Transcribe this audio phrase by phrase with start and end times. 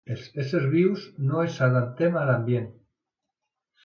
[0.13, 2.65] Els éssers vius no ens adaptem a l'ambient.